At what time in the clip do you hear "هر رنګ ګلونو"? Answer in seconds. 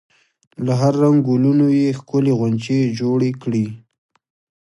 0.81-1.65